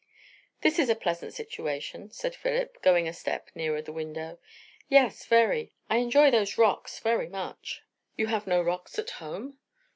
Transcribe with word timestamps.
"This 0.61 0.79
is 0.79 0.89
a 0.89 0.95
pleasant 0.95 1.31
situation," 1.31 2.09
said 2.09 2.33
Philip, 2.33 2.81
going 2.81 3.07
a 3.07 3.13
step 3.13 3.51
nearer 3.53 3.83
the 3.83 3.91
window. 3.93 4.39
"Yes, 4.89 5.25
very! 5.27 5.75
I 5.91 5.97
enjoy 5.97 6.31
those 6.31 6.57
rocks 6.57 6.97
very 6.97 7.29
much." 7.29 7.83
"You 8.17 8.25
have 8.25 8.47
no 8.47 8.63
rocks 8.63 8.97
at 8.97 9.11
home?" 9.11 9.59